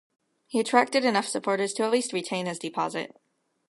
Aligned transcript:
He 0.47 0.59
attracted 0.59 1.05
enough 1.05 1.27
supporters 1.27 1.73
to 1.73 1.83
at 1.83 1.91
least 1.91 2.11
retain 2.11 2.47
his 2.47 2.57
deposit. 2.57 3.15